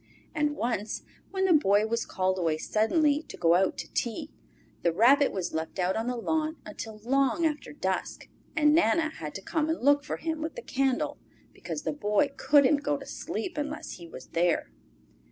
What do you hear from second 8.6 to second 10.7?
Nana had to come and look for him with the